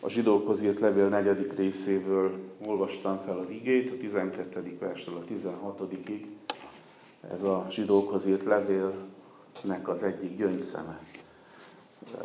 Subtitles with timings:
[0.00, 4.76] A zsidókhoz írt levél negyedik részéből olvastam fel az igét, a 12.
[4.80, 6.24] verstől a 16-ig.
[7.32, 11.00] Ez a zsidókhoz írt levélnek az egyik gyöngyszeme.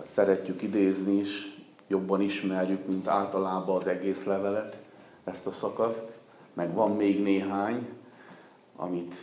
[0.03, 1.57] Szeretjük idézni is,
[1.87, 4.77] jobban ismerjük, mint általában az egész levelet,
[5.23, 6.17] ezt a szakaszt,
[6.53, 7.87] meg van még néhány,
[8.75, 9.15] amit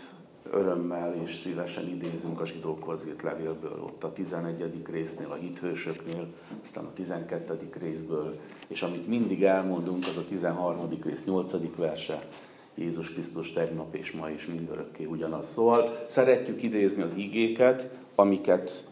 [0.53, 4.83] örömmel és szívesen idézünk a zsidókhoz írt levélből, ott a 11.
[4.91, 6.27] résznél, a hithősöknél,
[6.63, 7.71] aztán a 12.
[7.81, 8.39] részből,
[8.69, 10.89] és amit mindig elmondunk, az a 13.
[11.03, 11.53] rész 8.
[11.77, 12.29] verse,
[12.75, 15.47] Jézus Krisztus tegnap és ma is mindörökké ugyanaz.
[15.47, 18.85] Szóval szeretjük idézni az igéket, amiket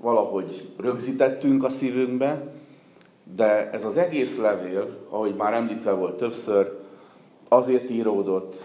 [0.00, 2.54] valahogy rögzítettünk a szívünkbe,
[3.36, 6.80] de ez az egész levél, ahogy már említve volt többször,
[7.48, 8.62] azért íródott,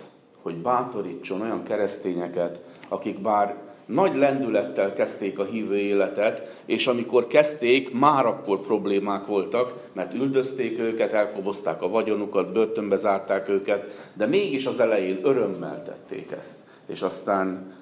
[0.47, 7.93] hogy bátorítson olyan keresztényeket, akik bár nagy lendülettel kezdték a hívő életet, és amikor kezdték,
[7.93, 14.65] már akkor problémák voltak, mert üldözték őket, elkobozták a vagyonukat, börtönbe zárták őket, de mégis
[14.65, 16.57] az elején örömmel tették ezt.
[16.85, 17.73] És aztán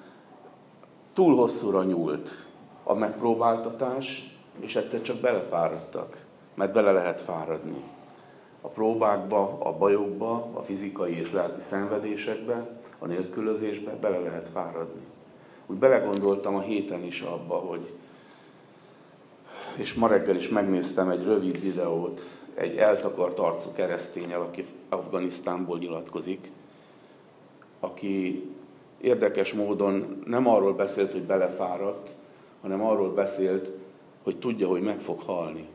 [1.12, 2.30] túl hosszúra nyúlt
[2.84, 6.16] a megpróbáltatás, és egyszer csak belefáradtak,
[6.54, 7.82] mert bele lehet fáradni
[8.66, 15.00] a próbákba, a bajokba, a fizikai és lelki szenvedésekbe, a nélkülözésbe bele lehet fáradni.
[15.66, 17.90] Úgy belegondoltam a héten is abba, hogy
[19.76, 22.20] és ma reggel is megnéztem egy rövid videót
[22.54, 26.50] egy eltakart arcú keresztényel, aki Afganisztánból nyilatkozik,
[27.80, 28.44] aki
[29.00, 32.08] érdekes módon nem arról beszélt, hogy belefáradt,
[32.60, 33.70] hanem arról beszélt,
[34.22, 35.68] hogy tudja, hogy meg fog halni.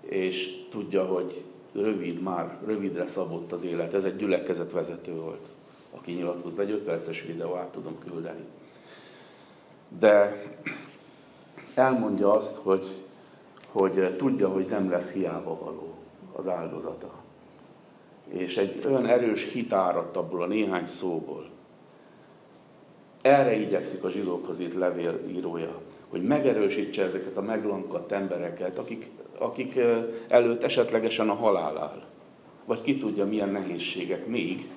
[0.00, 1.44] És tudja, hogy
[1.82, 3.94] rövid, már rövidre szabott az élet.
[3.94, 5.46] Ez egy gyülekezetvezető volt,
[5.90, 6.58] aki nyilatkozott.
[6.58, 8.44] Egy 5 perces videó át tudom küldeni.
[9.98, 10.42] De
[11.74, 12.86] elmondja azt, hogy,
[13.70, 15.94] hogy tudja, hogy nem lesz hiába való
[16.32, 17.12] az áldozata.
[18.28, 21.48] És egy olyan erős hit áradt abból a néhány szóból.
[23.22, 29.78] Erre igyekszik a zsidókhoz itt levél írója, hogy megerősítse ezeket a meglankadt embereket, akik akik
[30.28, 32.02] előtt esetlegesen a halál áll.
[32.64, 34.68] Vagy ki tudja, milyen nehézségek még,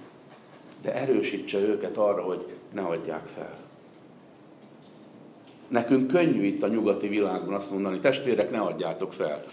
[0.82, 3.60] de erősítse őket arra, hogy ne adják fel.
[5.68, 9.46] Nekünk könnyű itt a nyugati világban azt mondani, testvérek, ne adjátok fel.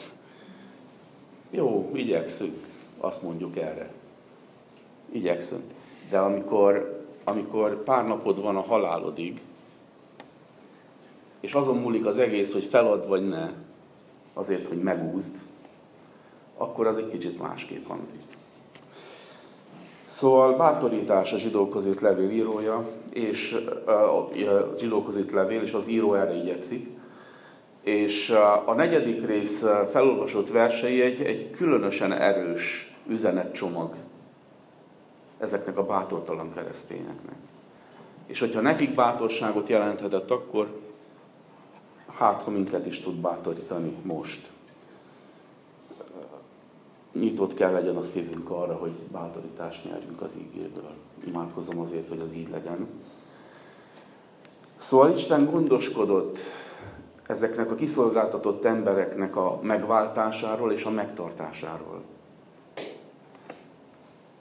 [1.50, 2.66] Jó, igyekszünk,
[2.98, 3.90] azt mondjuk erre.
[5.12, 5.62] Igyekszünk.
[6.10, 9.40] De amikor, amikor pár napod van a halálodig,
[11.40, 13.50] és azon múlik az egész, hogy felad vagy ne,
[14.34, 15.36] azért, hogy megúzd,
[16.56, 18.20] akkor az egy kicsit másképp hangzik.
[20.06, 23.52] Szóval bátorítás a zsidókhoz írt levél írója, és
[23.86, 24.28] a
[24.78, 26.86] zsidókhoz írt levél, és az író erre igyekszik.
[27.82, 28.30] És
[28.66, 33.94] a negyedik rész felolvasott versei egy, egy különösen erős üzenetcsomag
[35.38, 37.36] ezeknek a bátortalan keresztényeknek.
[38.26, 40.68] És hogyha nekik bátorságot jelenthetett, akkor
[42.18, 44.50] hát ha minket is tud bátorítani most.
[47.12, 50.90] Nyitott kell legyen a szívünk arra, hogy bátorítást nyerjünk az ígéből.
[51.26, 52.86] Imádkozom azért, hogy az így legyen.
[54.76, 56.38] Szóval Isten gondoskodott
[57.26, 62.02] ezeknek a kiszolgáltatott embereknek a megváltásáról és a megtartásáról.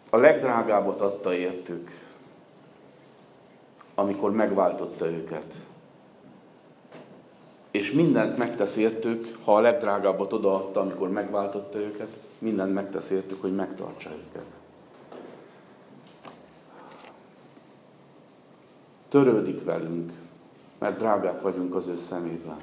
[0.10, 1.90] A legdrágábbat adta értük,
[3.96, 5.54] amikor megváltotta őket
[7.72, 13.56] és mindent megtesz értük, ha a legdrágábbat odaadta, amikor megváltotta őket, mindent megtesz értük, hogy
[13.56, 14.46] megtartsa őket.
[19.08, 20.12] Törődik velünk,
[20.78, 22.58] mert drágák vagyunk az ő szemében.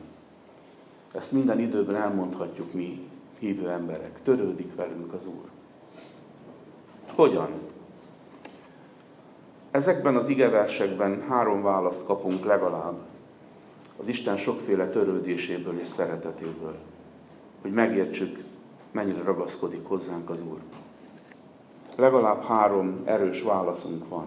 [1.13, 4.23] Ezt minden időben elmondhatjuk mi, hívő emberek.
[4.23, 5.49] Törődik velünk az Úr.
[7.15, 7.49] Hogyan?
[9.71, 12.97] Ezekben az igeversekben három választ kapunk legalább
[13.97, 16.75] az Isten sokféle törődéséből és szeretetéből,
[17.63, 18.45] hogy megértsük,
[18.91, 20.59] mennyire ragaszkodik hozzánk az Úr.
[21.97, 24.27] Legalább három erős válaszunk van.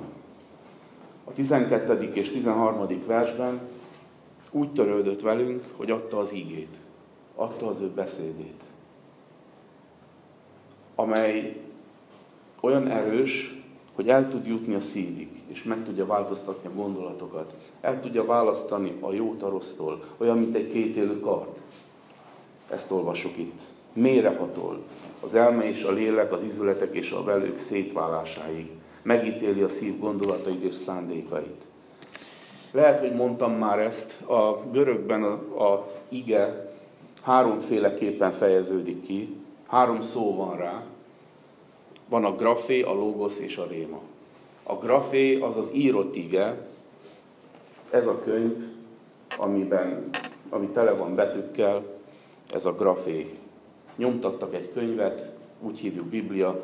[1.23, 2.11] A 12.
[2.13, 3.05] és 13.
[3.05, 3.59] versben
[4.51, 6.75] úgy törődött velünk, hogy adta az ígét,
[7.35, 8.63] adta az ő beszédét,
[10.95, 11.61] amely
[12.61, 13.56] olyan erős,
[13.97, 17.53] hogy el tud jutni a szívig, és meg tudja változtatni a gondolatokat.
[17.81, 21.47] El tudja választani a jót a rossztól, olyan, mint egy kétélő kard.
[22.69, 23.59] Ezt olvasok itt.
[23.93, 24.79] Mérehatol.
[25.21, 28.71] Az elme és a lélek, az izületek és a velők szétválásáig.
[29.01, 31.67] Megítéli a szív gondolatait és szándékait.
[32.71, 35.23] Lehet, hogy mondtam már ezt, a görögben
[35.57, 36.71] az ige
[37.21, 39.35] háromféleképpen fejeződik ki,
[39.67, 40.83] három szó van rá.
[42.09, 43.99] Van a grafé, a logos és a réma.
[44.63, 46.67] A grafé az az írott ige,
[47.89, 48.63] ez a könyv,
[49.37, 50.09] amiben,
[50.49, 51.83] ami tele van betűkkel,
[52.53, 53.33] ez a grafé.
[53.95, 55.31] Nyomtattak egy könyvet,
[55.61, 56.63] úgy hívjuk Biblia,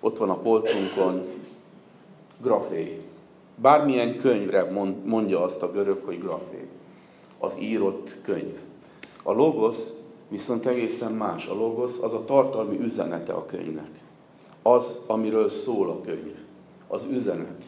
[0.00, 1.26] ott van a polcunkon,
[2.42, 3.00] grafé.
[3.54, 4.70] Bármilyen könyvre
[5.04, 6.68] mondja azt a görög, hogy grafé.
[7.38, 8.58] Az írott könyv.
[9.22, 9.76] A logos
[10.28, 11.46] viszont egészen más.
[11.46, 13.90] A logos az a tartalmi üzenete a könyvnek.
[14.62, 16.34] Az, amiről szól a könyv.
[16.88, 17.64] Az üzenet.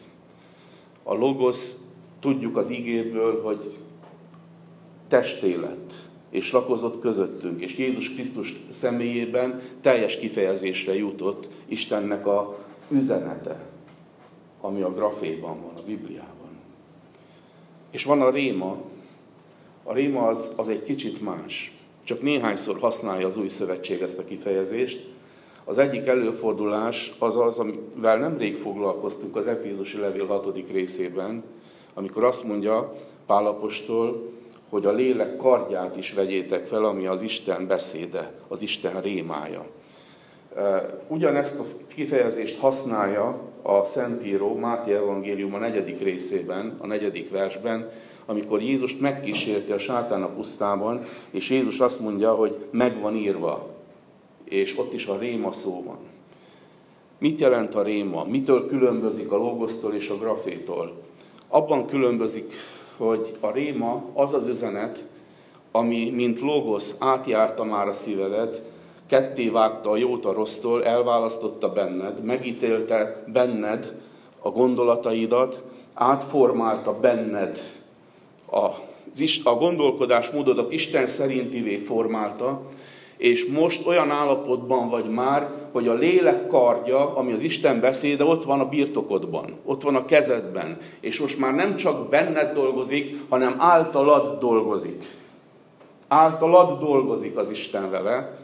[1.03, 1.73] A logos,
[2.19, 3.77] tudjuk az igéből, hogy
[5.07, 5.93] testé lett,
[6.29, 12.45] és lakozott közöttünk, és Jézus Krisztus személyében teljes kifejezésre jutott Istennek az
[12.89, 13.65] üzenete,
[14.61, 16.49] ami a graféban van, a Bibliában.
[17.91, 18.81] És van a réma.
[19.83, 21.77] A réma az, az egy kicsit más.
[22.03, 25.12] Csak néhányszor használja az új szövetség ezt a kifejezést.
[25.65, 30.71] Az egyik előfordulás az az, amivel nemrég foglalkoztunk az Efézusi Levél 6.
[30.71, 31.43] részében,
[31.93, 32.93] amikor azt mondja
[33.25, 34.31] Pálapostól,
[34.69, 39.65] hogy a lélek kardját is vegyétek fel, ami az Isten beszéde, az Isten rémája.
[41.07, 47.89] Ugyanezt a kifejezést használja a Szentíró Máté Evangélium a negyedik részében, a negyedik versben,
[48.25, 53.72] amikor Jézust megkísérti a sátán a pusztában, és Jézus azt mondja, hogy meg van írva,
[54.53, 55.97] és ott is a réma szó van.
[57.17, 58.23] Mit jelent a réma?
[58.23, 60.93] Mitől különbözik a logosztól és a grafétól?
[61.47, 62.53] Abban különbözik,
[62.97, 65.07] hogy a réma az az üzenet,
[65.71, 68.61] ami, mint logosz, átjárta már a szívedet,
[69.07, 74.01] ketté vágta a jót a rossztól, elválasztotta benned, megítélte benned
[74.39, 75.63] a gondolataidat,
[75.93, 77.57] átformálta benned
[78.51, 78.65] a,
[79.43, 82.61] a gondolkodásmódodat Isten szerintivé formálta,
[83.23, 88.43] és most olyan állapotban vagy már, hogy a lélek kardja, ami az Isten beszéde, ott
[88.43, 93.55] van a birtokodban, ott van a kezedben, és most már nem csak benned dolgozik, hanem
[93.57, 95.03] általad dolgozik.
[96.07, 98.37] Általad dolgozik az Isten vele,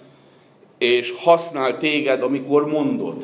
[0.77, 3.23] és használ téged, amikor mondod.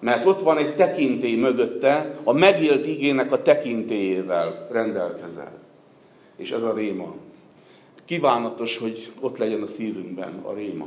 [0.00, 5.52] Mert ott van egy tekintély mögötte, a megélt igének a tekintélyével rendelkezel.
[6.36, 7.14] És ez a réma.
[8.04, 10.86] Kívánatos, hogy ott legyen a szívünkben a réma.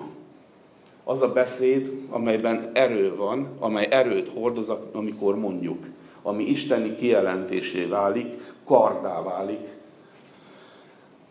[1.03, 5.85] Az a beszéd, amelyben erő van, amely erőt hordoz, amikor mondjuk,
[6.21, 8.33] ami isteni kijelentésé válik,
[8.65, 9.67] kardá válik,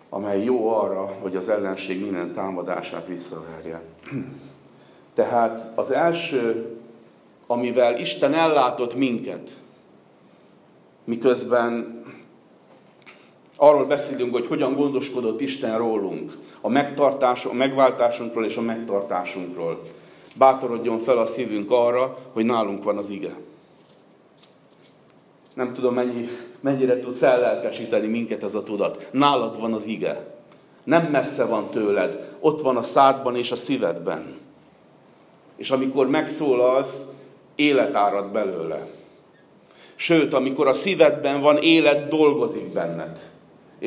[0.08, 3.82] amely jó arra, hogy az ellenség minden támadását visszaverje.
[5.14, 6.76] Tehát az első,
[7.46, 9.50] amivel Isten ellátott minket,
[11.04, 11.95] miközben
[13.56, 19.82] arról beszélünk, hogy hogyan gondoskodott Isten rólunk, a, megtartás, a megváltásunkról és a megtartásunkról.
[20.34, 23.34] Bátorodjon fel a szívünk arra, hogy nálunk van az ige.
[25.54, 26.28] Nem tudom, mennyi,
[26.60, 29.08] mennyire tud fellelkesíteni minket ez a tudat.
[29.10, 30.34] Nálad van az ige.
[30.84, 32.36] Nem messze van tőled.
[32.40, 34.38] Ott van a szádban és a szívedben.
[35.56, 37.12] És amikor megszólalsz,
[37.54, 38.86] élet árad belőle.
[39.94, 43.20] Sőt, amikor a szívedben van, élet dolgozik benned.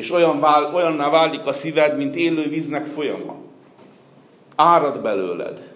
[0.00, 3.36] És olyan vál, olyanná válik a szíved, mint élő víznek folyama.
[4.56, 5.74] Árad belőled.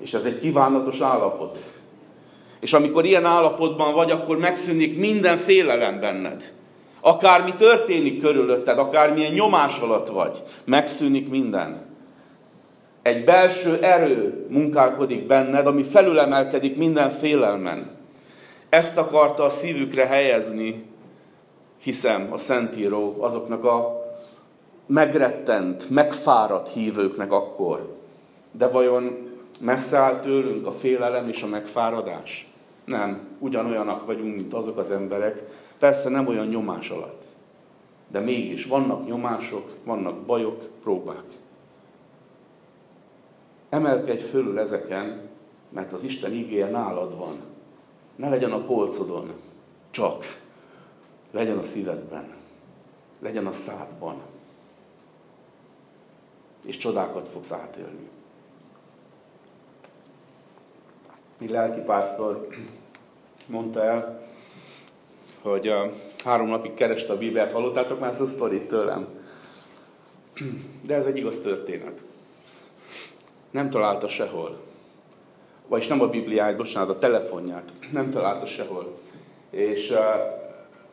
[0.00, 1.58] És ez egy kívánatos állapot.
[2.60, 6.52] És amikor ilyen állapotban vagy, akkor megszűnik minden félelem benned.
[7.00, 11.86] Akármi történik körülötted, akármilyen nyomás alatt vagy, megszűnik minden.
[13.02, 17.90] Egy belső erő munkálkodik benned, ami felülemelkedik minden félelmen.
[18.68, 20.87] Ezt akarta a szívükre helyezni
[21.78, 24.06] hiszem, a Szentíró azoknak a
[24.86, 27.96] megrettent, megfáradt hívőknek akkor.
[28.50, 29.28] De vajon
[29.60, 32.52] messze áll tőlünk a félelem és a megfáradás?
[32.84, 35.42] Nem, ugyanolyanak vagyunk, mint azok az emberek,
[35.78, 37.22] persze nem olyan nyomás alatt.
[38.08, 41.24] De mégis vannak nyomások, vannak bajok, próbák.
[43.68, 45.28] Emelkedj fölül ezeken,
[45.70, 47.36] mert az Isten ígéje nálad van.
[48.16, 49.32] Ne legyen a polcodon,
[49.90, 50.24] csak
[51.30, 52.34] legyen a szívedben,
[53.18, 54.22] legyen a szádban,
[56.64, 58.08] és csodákat fogsz átélni.
[61.38, 62.48] Mi lelki pásztor
[63.46, 64.26] mondta el,
[65.42, 65.92] hogy a
[66.24, 67.52] három napig kereste a Bibliát.
[67.52, 69.08] Hallottátok már ezt a sztorit tőlem?
[70.82, 72.02] De ez egy igaz történet.
[73.50, 74.60] Nem találta sehol.
[75.66, 77.72] Vagyis nem a Bibliáját, bocsánat, a telefonját.
[77.92, 78.98] Nem találta sehol.
[79.50, 79.94] És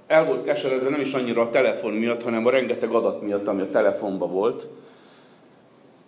[0.08, 3.62] el volt keseredve nem is annyira a telefon miatt, hanem a rengeteg adat miatt, ami
[3.62, 4.68] a telefonban volt.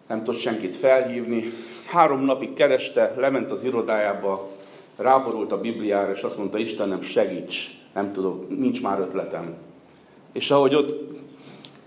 [0.08, 1.52] Nem tudott senkit felhívni.
[1.88, 4.50] Három napig kereste, lement az irodájába,
[4.98, 9.56] ráborult a Bibliára, és azt mondta, Istenem, segíts, nem tudok, nincs már ötletem.
[10.34, 11.06] És ahogy ott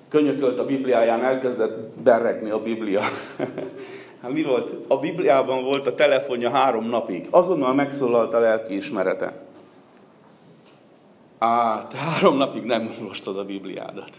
[0.09, 3.01] könyökölt a Bibliáján, elkezdett berregni a Biblia.
[4.23, 4.73] hát mi volt?
[4.89, 7.27] A Bibliában volt a telefonja három napig.
[7.31, 9.50] Azonnal megszólalt a lelki ismerete.
[11.41, 14.11] Á, te három napig nem olvastad a Bibliádat.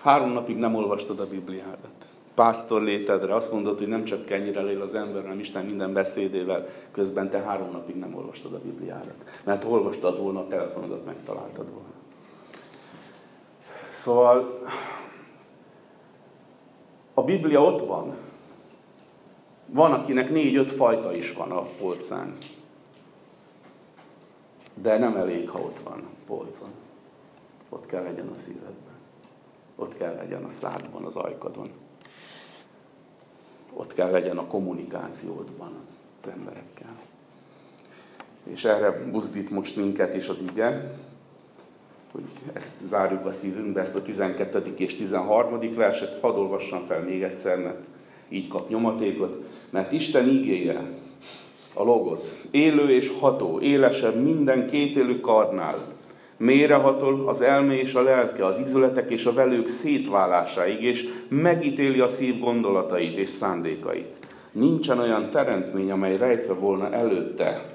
[0.00, 2.06] Három napig nem olvastad a Bibliádat.
[2.34, 6.68] Pásztor létedre azt mondod, hogy nem csak kenyire él az ember, hanem Isten minden beszédével,
[6.90, 9.24] közben te három napig nem olvastad a Bibliádat.
[9.44, 11.94] Mert olvastad volna, a telefonodat megtaláltad volna.
[13.90, 14.60] Szóval
[17.14, 18.14] a Biblia ott van.
[19.66, 22.36] Van, akinek négy-öt fajta is van a polcán.
[24.82, 26.68] De nem elég, ha ott van polcon.
[27.68, 28.94] Ott kell legyen a szívedben.
[29.76, 31.70] Ott kell legyen a szádban, az ajkadon.
[33.72, 35.72] Ott kell legyen a kommunikációdban
[36.22, 36.96] az emberekkel.
[38.42, 40.98] És erre buzdít most minket is az ige,
[42.12, 44.74] hogy ezt zárjuk a szívünkbe, ezt a 12.
[44.76, 45.74] és 13.
[45.74, 47.86] verset, hadd olvassam fel még egyszer, mert
[48.28, 49.36] így kap nyomatékot,
[49.70, 50.90] mert Isten ígéje,
[51.78, 55.78] a logosz, élő és ható, élesebb minden kétélő karnál,
[56.36, 62.08] mérehatol az elme és a lelke, az izületek és a velők szétválásáig, és megítéli a
[62.08, 64.16] szív gondolatait és szándékait.
[64.52, 67.74] Nincsen olyan teremtmény, amely rejtve volna előtte,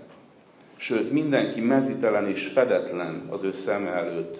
[0.78, 4.38] sőt mindenki mezitelen és fedetlen az ő szeme előtt.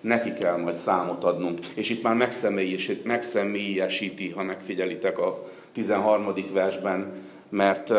[0.00, 1.58] Neki kell majd számot adnunk.
[1.74, 2.30] És itt már
[3.04, 6.34] megszemélyesíti, ha megfigyelitek a 13.
[6.52, 7.12] versben,
[7.48, 7.92] mert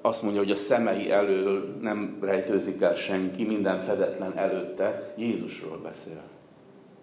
[0.00, 5.14] azt mondja, hogy a szemei elől nem rejtőzik el senki, minden fedetlen előtte.
[5.16, 6.22] Jézusról beszél.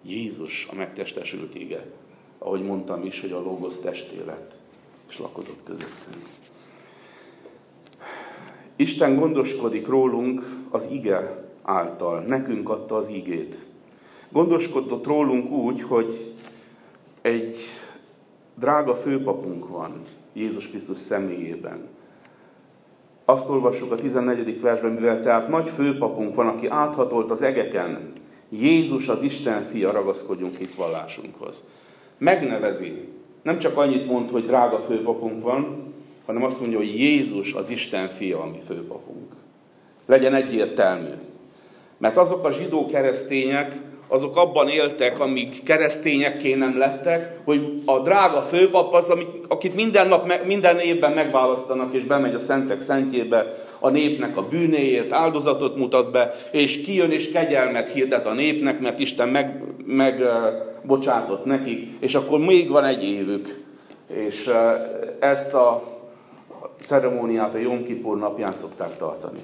[0.02, 1.86] Jézus a megtestesült ége.
[2.38, 4.56] Ahogy mondtam is, hogy a logos testé lett,
[5.08, 6.26] és lakozott közöttünk.
[8.76, 13.56] Isten gondoskodik rólunk az ige által, nekünk adta az igét.
[14.28, 16.34] Gondoskodott rólunk úgy, hogy
[17.22, 17.56] egy
[18.54, 20.00] drága főpapunk van
[20.32, 21.88] Jézus Krisztus személyében.
[23.28, 24.60] Azt olvassuk a 14.
[24.60, 28.12] versben, mivel tehát nagy főpapunk van, aki áthatolt az egeken,
[28.48, 31.64] Jézus az Isten fia, ragaszkodjunk itt vallásunkhoz.
[32.18, 33.08] Megnevezi.
[33.42, 35.92] Nem csak annyit mond, hogy drága főpapunk van,
[36.26, 39.32] hanem azt mondja, hogy Jézus az Isten fia, ami főpapunk.
[40.06, 41.12] Legyen egyértelmű.
[41.98, 48.42] Mert azok a zsidó keresztények, azok abban éltek, amíg keresztényekké nem lettek, hogy a drága
[48.42, 53.88] főpap az, amit, akit minden nap, minden évben megválasztanak, és bemegy a szentek szentjébe a
[53.88, 59.54] népnek a bűnéért, áldozatot mutat be, és kijön és kegyelmet hirdet a népnek, mert Isten
[59.86, 63.64] megbocsátott meg, nekik, és akkor még van egy évük.
[64.06, 64.50] És
[65.18, 65.94] ezt a
[66.80, 69.40] ceremóniát a Jom Kippur napján szokták tartani.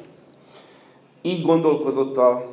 [1.23, 2.47] Így gondolkozott a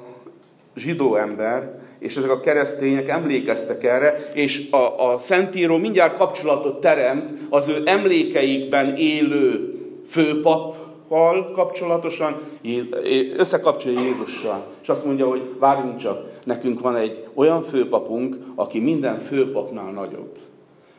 [0.75, 7.31] zsidó ember, és ezek a keresztények emlékeztek erre, és a, a Szentíró mindjárt kapcsolatot teremt
[7.49, 9.73] az ő emlékeikben élő
[10.07, 12.41] főpappal kapcsolatosan,
[13.37, 19.19] összekapcsolja Jézussal, és azt mondja, hogy várjunk csak, nekünk van egy olyan főpapunk, aki minden
[19.19, 20.37] főpapnál nagyobb.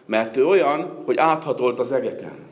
[0.06, 2.48] Mert ő olyan, hogy áthatolt az egeken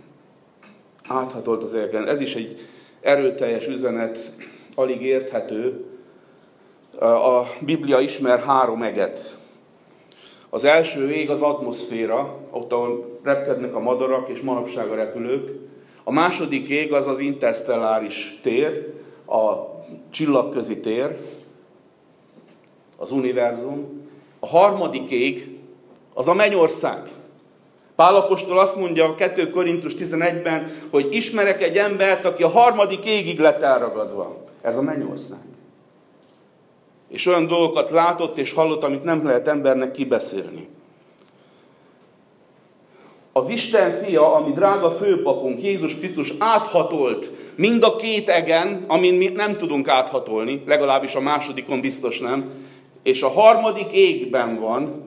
[1.08, 2.08] áthatolt az éleken.
[2.08, 2.68] Ez is egy
[3.00, 4.32] erőteljes üzenet,
[4.74, 5.84] alig érthető.
[7.00, 9.36] A Biblia ismer három eget.
[10.50, 15.50] Az első ég az atmoszféra, ott ahol repkednek a madarak és manapság a repülők.
[16.04, 18.92] A második ég az az interstelláris tér,
[19.26, 19.76] a
[20.10, 21.16] csillagközi tér,
[22.96, 24.06] az univerzum.
[24.40, 25.58] A harmadik ég
[26.14, 27.02] az a mennyország.
[27.96, 33.38] Pálapostól azt mondja a 2 Korintus 11-ben, hogy ismerek egy embert, aki a harmadik égig
[33.38, 34.44] lett elragadva.
[34.62, 35.57] Ez a mennyország.
[37.08, 40.68] És olyan dolgokat látott és hallott, amit nem lehet embernek kibeszélni.
[43.32, 49.28] Az Isten fia, ami drága főpapunk, Jézus Krisztus áthatolt mind a két egen, amin mi
[49.28, 52.50] nem tudunk áthatolni, legalábbis a másodikon biztos nem,
[53.02, 55.02] és a harmadik égben van,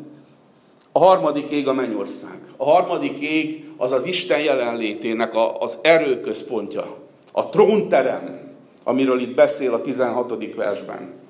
[0.92, 2.40] a harmadik ég a mennyország.
[2.58, 6.96] A harmadik ég az az Isten jelenlétének a, az erőközpontja.
[7.32, 8.54] A trónterem,
[8.84, 10.56] amiről itt beszél a 16.
[10.56, 11.21] versben.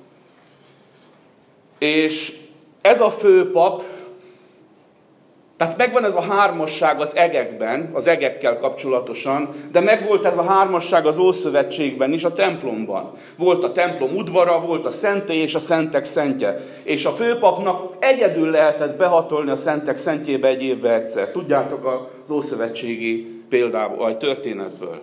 [1.81, 2.33] És
[2.81, 3.83] ez a főpap
[5.57, 11.05] Tehát megvan ez a hármasság az egekben, az egekkel kapcsolatosan, de megvolt ez a hármasság
[11.05, 13.11] az Ószövetségben is, a templomban.
[13.37, 16.59] Volt a templom udvara, volt a szentély és a szentek szentje.
[16.83, 21.31] És a főpapnak egyedül lehetett behatolni a szentek szentjébe egy évbe egyszer.
[21.31, 24.99] Tudjátok az Ószövetségi példából, vagy történetből.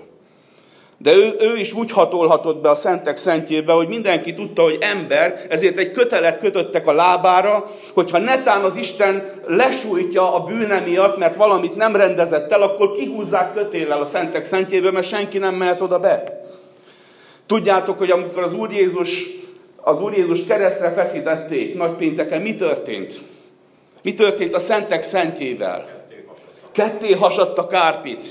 [1.00, 5.46] De ő, ő is úgy hatolhatott be a szentek szentjébe, hogy mindenki tudta, hogy ember,
[5.48, 11.36] ezért egy kötelet kötöttek a lábára, hogyha netán az Isten lesújtja a bűne miatt, mert
[11.36, 15.98] valamit nem rendezett el, akkor kihúzzák kötéllel a szentek szentjébe, mert senki nem mehet oda
[15.98, 16.46] be.
[17.46, 19.24] Tudjátok, hogy amikor az Úr Jézus,
[19.76, 23.20] az Úr Jézus keresztre feszítették nagy pénteken, mi történt?
[24.02, 26.06] Mi történt a szentek szentjével?
[26.72, 28.26] Ketté hasadt a kárpit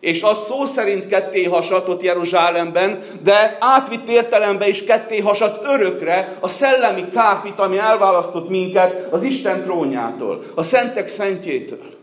[0.00, 6.48] és az szó szerint ketté hasadt Jeruzsálemben, de átvitt értelemben is ketté hasadt örökre a
[6.48, 11.96] szellemi kárpit, ami elválasztott minket az Isten trónjától, a szentek szentjétől.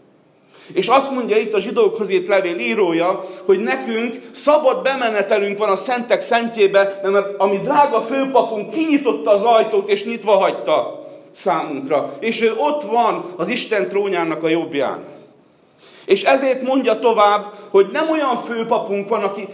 [0.73, 5.75] És azt mondja itt a zsidókhoz írt levél írója, hogy nekünk szabad bemenetelünk van a
[5.75, 12.13] szentek szentjébe, mert ami drága főpapunk kinyitotta az ajtót és nyitva hagyta számunkra.
[12.19, 15.14] És ő ott van az Isten trónjának a jobbján.
[16.05, 19.47] És ezért mondja tovább, hogy nem olyan főpapunk van, aki,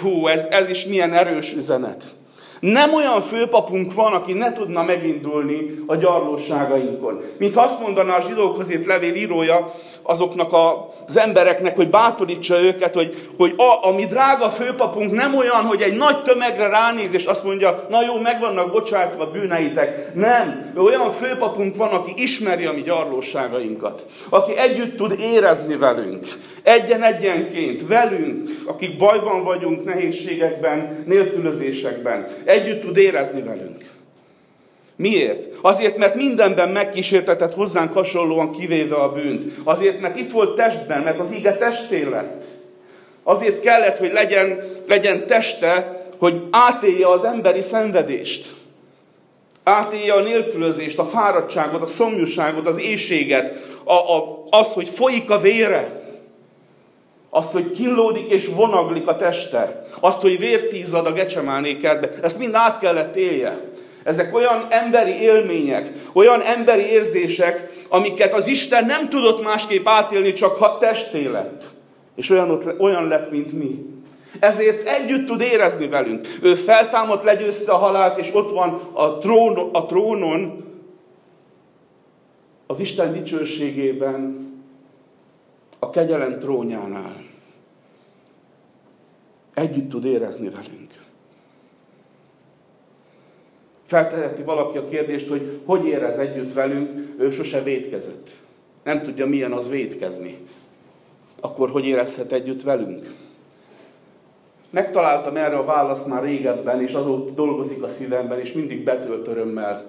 [0.00, 2.04] hú, ez, ez is milyen erős üzenet.
[2.60, 7.22] Nem olyan főpapunk van, aki ne tudna megindulni a gyarlóságainkon.
[7.38, 9.72] Mint azt mondaná a zsidókhoz írt levél írója
[10.02, 10.52] azoknak
[11.06, 15.82] az embereknek, hogy bátorítsa őket, hogy, hogy a, a mi drága főpapunk nem olyan, hogy
[15.82, 20.14] egy nagy tömegre ránéz, és azt mondja, na jó, meg vannak bocsátva bűneitek.
[20.14, 20.72] Nem.
[20.76, 24.06] Olyan főpapunk van, aki ismeri a mi gyarlóságainkat.
[24.28, 26.26] Aki együtt tud érezni velünk.
[26.62, 33.84] Egyen-egyenként, velünk, akik bajban vagyunk, nehézségekben, nélkülözésekben Együtt tud érezni velünk.
[34.96, 35.48] Miért?
[35.60, 39.44] Azért, mert mindenben megkísértetett hozzánk hasonlóan kivéve a bűnt.
[39.64, 42.44] Azért, mert itt volt testben, mert az ige testé lett.
[43.22, 48.52] Azért kellett, hogy legyen, legyen teste, hogy átélje az emberi szenvedést.
[49.62, 55.38] Átélje a nélkülözést, a fáradtságot, a szomjúságot, az éjséget, a, a, azt, hogy folyik a
[55.38, 56.05] vére.
[57.36, 59.86] Azt, hogy kínlódik és vonaglik a teste.
[60.00, 62.10] Azt, hogy vértízad a gecsemáné kertbe.
[62.22, 63.60] Ezt mind át kellett élje.
[64.04, 70.56] Ezek olyan emberi élmények, olyan emberi érzések, amiket az Isten nem tudott másképp átélni, csak
[70.56, 71.64] ha testé lett.
[72.14, 73.86] És olyan, olyan lett, mint mi.
[74.40, 76.28] Ezért együtt tud érezni velünk.
[76.42, 80.64] Ő feltámadt, legyőzte a halált, és ott van a, trón, a trónon,
[82.66, 84.44] az Isten dicsőségében,
[85.78, 87.25] a kegyelem trónjánál.
[89.56, 90.90] Együtt tud érezni velünk.
[93.84, 98.30] Felteheti valaki a kérdést, hogy hogy érez együtt velünk, ő sose vétkezett.
[98.84, 100.38] Nem tudja, milyen az vétkezni.
[101.40, 103.14] Akkor hogy érezhet együtt velünk?
[104.70, 109.84] Megtaláltam erre a választ már régebben, és azóta dolgozik a szívemben, és mindig betölt örömmel.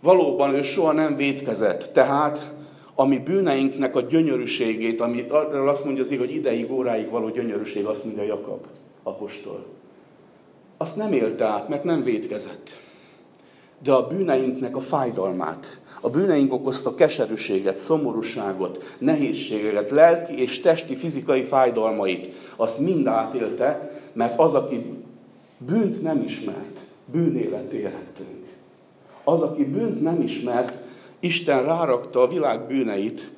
[0.00, 2.52] Valóban ő soha nem vétkezett, tehát
[3.00, 8.04] ami bűneinknek a gyönyörűségét, amit arról azt mondja az hogy ideig, óráig való gyönyörűség, azt
[8.04, 8.66] mondja Jakab
[9.02, 9.64] apostol.
[10.76, 12.70] Azt nem élte át, mert nem védkezett.
[13.82, 21.42] De a bűneinknek a fájdalmát, a bűneink okozta keserűséget, szomorúságot, nehézségeket, lelki és testi, fizikai
[21.42, 25.04] fájdalmait, azt mind átélte, mert az, aki
[25.58, 26.78] bűnt nem ismert,
[27.12, 28.48] bűnélet élhettünk.
[29.24, 30.79] Az, aki bűnt nem ismert,
[31.20, 33.30] Isten rárakta a világ bűneit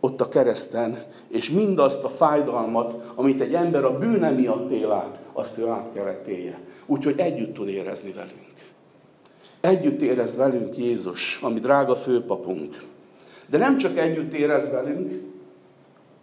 [0.00, 5.20] ott a kereszten, és mindazt a fájdalmat, amit egy ember a bűne miatt él át,
[5.32, 6.58] azt ő át kellett élje.
[6.86, 8.54] Úgyhogy együtt tud érezni velünk.
[9.60, 12.82] Együtt érez velünk Jézus, ami drága főpapunk.
[13.46, 15.12] De nem csak együtt érez velünk,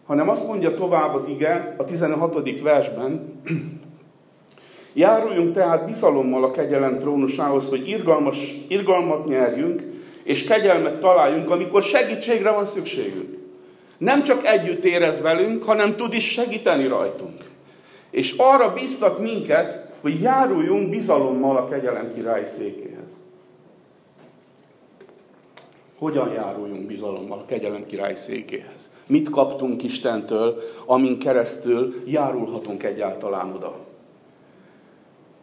[0.05, 2.61] hanem azt mondja tovább az ige a 16.
[2.61, 3.21] versben,
[4.95, 9.92] Járuljunk tehát bizalommal a kegyelem trónusához, hogy irgalmas, irgalmat nyerjünk,
[10.23, 13.37] és kegyelmet találjunk, amikor segítségre van szükségünk.
[13.97, 17.41] Nem csak együtt érez velünk, hanem tud is segíteni rajtunk.
[18.09, 23.21] És arra biztat minket, hogy járuljunk bizalommal a kegyelem királyi székéhez.
[25.97, 28.89] Hogyan járuljunk bizalommal a kegyelem királyi székéhez?
[29.07, 33.75] Mit kaptunk Istentől, amin keresztül járulhatunk egyáltalán oda?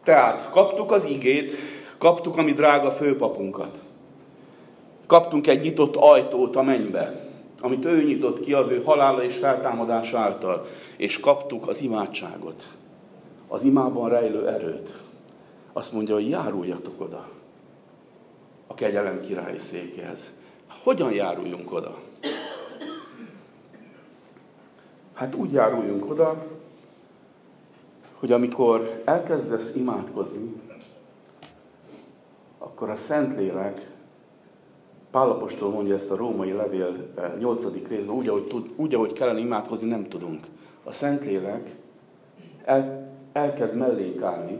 [0.03, 1.55] Tehát kaptuk az igét,
[1.97, 3.79] kaptuk a mi drága főpapunkat.
[5.11, 7.29] Kaptunk egy nyitott ajtót a mennybe,
[7.61, 10.65] amit ő nyitott ki az ő halála és feltámadása által,
[10.97, 12.67] és kaptuk az imádságot,
[13.47, 15.01] az imában rejlő erőt.
[15.73, 17.29] Azt mondja, hogy járuljatok oda
[18.67, 20.29] a kegyelem királyi székéhez.
[20.83, 21.97] Hogyan járuljunk oda?
[25.13, 26.45] Hát úgy járuljunk oda,
[28.19, 30.53] hogy amikor elkezdesz imádkozni,
[32.57, 33.89] akkor a Szentlélek,
[35.11, 37.07] Pálapostól mondja ezt a római levél
[37.39, 37.65] 8.
[37.65, 40.45] Eh, részben, úgy ahogy, tud, úgy, ahogy kellene imádkozni, nem tudunk.
[40.83, 41.75] A Szentlélek
[42.63, 44.59] el, elkezd mellénk állni,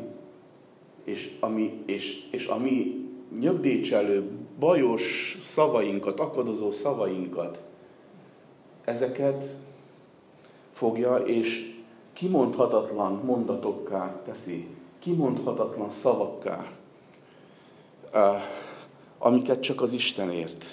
[1.04, 3.06] és ami, és, és ami
[3.40, 7.60] nyögdécselő, bajos szavainkat, akadozó szavainkat,
[8.84, 9.44] ezeket
[10.72, 11.76] fogja, és
[12.14, 14.68] kimondhatatlan mondatokká teszi,
[15.00, 16.72] kimondhatatlan szavakká,
[19.24, 20.66] amiket csak az Isten ért.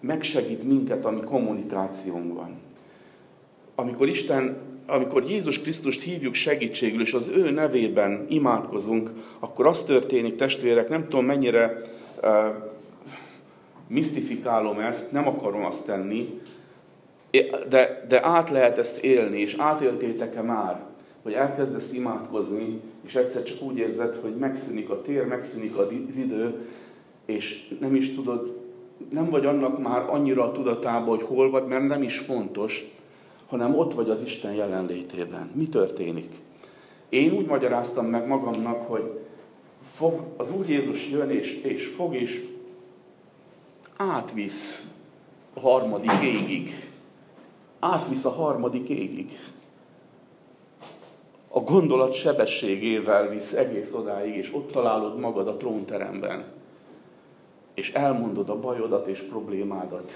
[0.00, 2.60] Megsegít minket, ami kommunikációnk van.
[3.74, 10.34] Amikor Isten, amikor Jézus Krisztust hívjuk segítségül, és az ő nevében imádkozunk, akkor az történik,
[10.34, 11.80] testvérek, nem tudom mennyire
[12.22, 12.30] uh,
[13.86, 16.40] misztifikálom ezt, nem akarom azt tenni,
[17.68, 20.80] de, de át lehet ezt élni, és átéltétek-e már,
[21.22, 26.68] hogy elkezdesz imádkozni, és egyszer csak úgy érzed, hogy megszűnik a tér, megszűnik az idő,
[27.24, 28.60] és nem is tudod,
[29.10, 32.92] nem vagy annak már annyira a tudatában, hogy hol vagy, mert nem is fontos,
[33.48, 35.50] hanem ott vagy az Isten jelenlétében.
[35.54, 36.34] Mi történik?
[37.08, 39.20] Én úgy magyaráztam meg magamnak, hogy
[39.94, 42.44] fog, az Úr Jézus jön, és, és fog, és
[43.96, 44.94] átvisz
[45.54, 46.90] a harmadik égig
[47.82, 49.38] átvisz a harmadik égig.
[51.54, 56.44] A gondolat sebességével visz egész odáig, és ott találod magad a trónteremben.
[57.74, 60.12] És elmondod a bajodat és problémádat.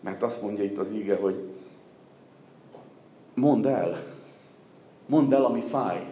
[0.00, 1.34] Mert azt mondja itt az íge, hogy
[3.34, 4.02] mondd el.
[5.06, 6.06] Mondd el, ami fáj.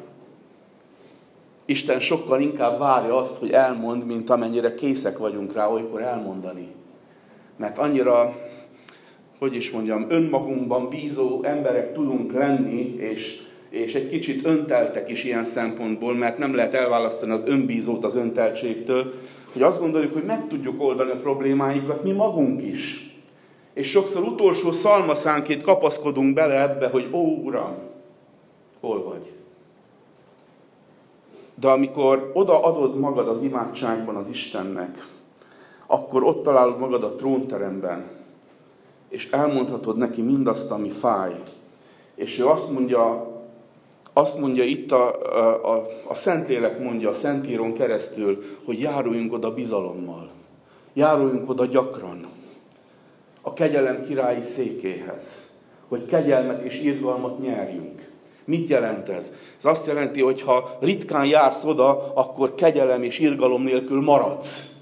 [1.64, 6.74] Isten sokkal inkább várja azt, hogy elmond, mint amennyire készek vagyunk rá olykor elmondani.
[7.56, 8.35] Mert annyira
[9.38, 15.44] hogy is mondjam, önmagunkban bízó emberek tudunk lenni, és, és egy kicsit önteltek is ilyen
[15.44, 19.12] szempontból, mert nem lehet elválasztani az önbízót az önteltségtől,
[19.52, 23.14] hogy azt gondoljuk, hogy meg tudjuk oldani a problémáinkat mi magunk is.
[23.74, 27.74] És sokszor utolsó szalmaszánként kapaszkodunk bele ebbe, hogy ó, Uram,
[28.81, 29.33] hol vagy?
[31.55, 35.07] De amikor oda adod magad az imádságban az Istennek,
[35.87, 38.05] akkor ott találod magad a trónteremben,
[39.09, 41.33] és elmondhatod neki mindazt, ami fáj.
[42.14, 43.35] És ő azt mondja,
[44.18, 45.09] azt mondja itt a,
[45.72, 50.31] a, a Szentlélek mondja a Szentíron keresztül, hogy járuljunk oda bizalommal.
[50.92, 52.26] Járuljunk oda gyakran.
[53.40, 55.50] A kegyelem királyi székéhez.
[55.88, 58.11] Hogy kegyelmet és irgalmat nyerjünk.
[58.44, 59.37] Mit jelent ez?
[59.59, 64.76] Ez azt jelenti, hogy ha ritkán jársz oda, akkor kegyelem és irgalom nélkül maradsz.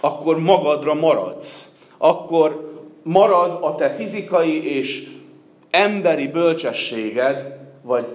[0.00, 1.78] Akkor magadra maradsz.
[1.96, 5.10] Akkor marad a te fizikai és
[5.70, 7.57] emberi bölcsességed,
[7.88, 8.06] vagy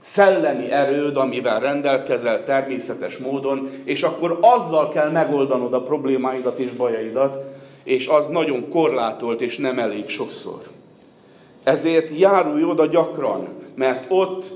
[0.00, 7.44] szellemi erőd, amivel rendelkezel természetes módon, és akkor azzal kell megoldanod a problémáidat és bajaidat,
[7.82, 10.60] és az nagyon korlátolt és nem elég sokszor.
[11.64, 14.52] Ezért járulj oda gyakran, mert ott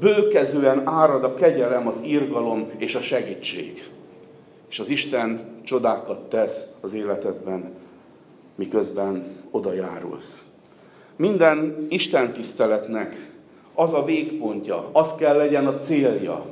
[0.00, 3.90] bőkezően árad a kegyelem, az irgalom és a segítség.
[4.70, 7.72] És az Isten csodákat tesz az életedben
[8.54, 10.42] miközben oda járulsz.
[11.16, 13.37] Minden Isten tiszteletnek
[13.78, 16.44] az a végpontja, az kell legyen a célja.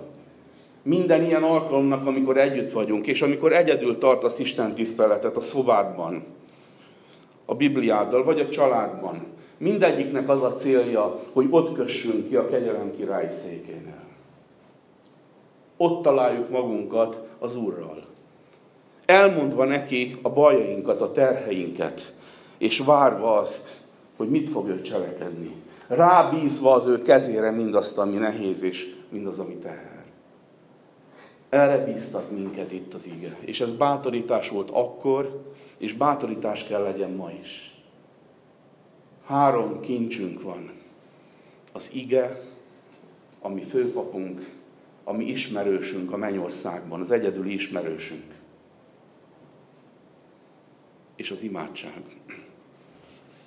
[0.82, 6.24] Minden ilyen alkalomnak, amikor együtt vagyunk, és amikor egyedül tartasz Isten tiszteletet a szobádban,
[7.44, 9.26] a Bibliáddal, vagy a családban,
[9.58, 14.04] mindegyiknek az a célja, hogy ott kössünk ki a kegyelem királyi székénél.
[15.76, 18.06] Ott találjuk magunkat az Úrral
[19.06, 22.14] elmondva neki a bajainkat, a terheinket,
[22.58, 23.70] és várva azt,
[24.16, 25.54] hogy mit fog ő cselekedni.
[25.88, 30.05] Rábízva az ő kezére mindazt, ami nehéz, és mindaz, ami teher.
[31.49, 33.37] Erre bíztat minket itt az ige.
[33.40, 37.75] És ez bátorítás volt akkor, és bátorítás kell legyen ma is.
[39.25, 40.72] Három kincsünk van.
[41.72, 42.42] Az ige,
[43.40, 44.51] ami főpapunk,
[45.05, 48.37] ami ismerősünk a mennyországban, az egyedüli ismerősünk
[51.16, 52.03] és az imádság.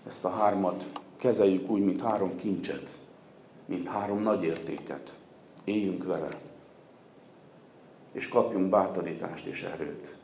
[0.08, 0.84] Ezt a hármat
[1.20, 2.90] kezeljük úgy, mint három kincset,
[3.66, 5.18] mint három nagy értéket.
[5.64, 6.30] Éljünk vele,
[8.12, 10.18] és kapjunk bátorítást és erőt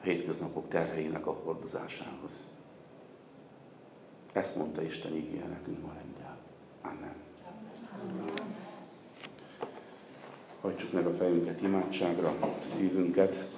[0.00, 2.46] a hétköznapok terheinek a hordozásához.
[4.32, 6.38] Ezt mondta Isten ígéje nekünk ma reggel.
[6.82, 7.14] Amen.
[10.60, 13.48] Hagyjuk meg a fejünket imádságra, szívünket.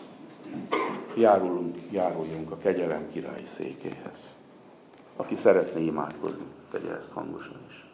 [1.16, 4.43] járulunk, járuljunk a kegyelem királyi székéhez.
[5.16, 7.74] Aki szeretné imádkozni, tegye ezt hangosan is.